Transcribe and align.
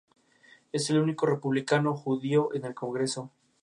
Es 0.71 0.89
el 0.89 0.97
único 0.99 1.27
republicano 1.27 1.93
judío 1.95 2.51
en 2.55 2.65
el 2.65 2.73
Congreso. 2.73 3.29